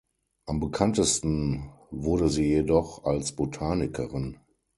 Am 0.47 0.59
bekanntesten 0.59 1.73
wurde 1.91 2.27
sie 2.27 2.45
jedoch 2.47 3.03
als 3.05 3.33
Botanikerin. 3.33 4.39